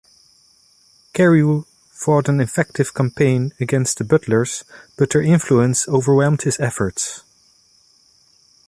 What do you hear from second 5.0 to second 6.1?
their influence